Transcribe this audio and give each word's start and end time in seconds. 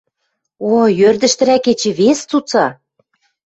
Ой, 0.77 0.91
ӧрдӹжтӹрӓк 1.07 1.65
эче 1.71 1.91
вес 1.99 2.19
цуца! 2.29 2.65